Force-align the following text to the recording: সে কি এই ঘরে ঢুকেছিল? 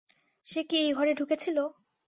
সে 0.45 0.61
কি 0.63 0.75
এই 0.77 0.91
ঘরে 0.93 1.11
ঢুকেছিল? 1.13 1.57